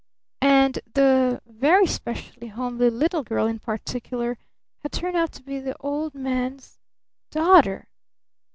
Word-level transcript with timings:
And 0.41 0.79
the 0.95 1.43
very 1.45 1.85
specially 1.85 2.47
homely 2.47 2.89
little 2.89 3.21
girl 3.21 3.45
in 3.45 3.59
particular 3.59 4.35
had 4.79 4.91
turned 4.93 5.15
out 5.15 5.31
to 5.33 5.43
be 5.43 5.59
the 5.59 5.75
old 5.79 6.15
man's 6.15 6.79
daughter! 7.29 7.87